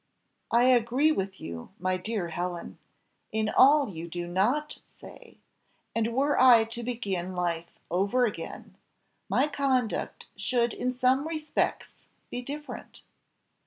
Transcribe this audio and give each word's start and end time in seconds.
"I 0.49 0.63
agree 0.63 1.11
with 1.11 1.39
you, 1.39 1.69
my 1.77 1.95
dear 1.97 2.29
Helen, 2.29 2.79
in 3.31 3.49
all 3.49 3.87
you 3.87 4.07
do 4.07 4.25
not 4.25 4.79
say, 4.87 5.37
and 5.95 6.15
were 6.15 6.41
I 6.41 6.63
to 6.63 6.81
begin 6.81 7.35
life 7.35 7.77
over 7.91 8.25
again, 8.25 8.77
my 9.29 9.47
conduct 9.47 10.25
should 10.35 10.73
in 10.73 10.91
some 10.91 11.27
respects 11.27 12.07
be 12.31 12.41
different. 12.41 13.03